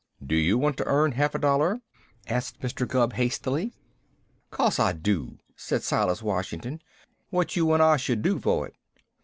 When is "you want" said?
0.33-0.77, 7.55-7.83